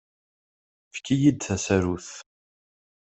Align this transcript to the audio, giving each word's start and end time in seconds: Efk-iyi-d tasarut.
Efk-iyi-d 0.91 1.37
tasarut. 1.41 2.09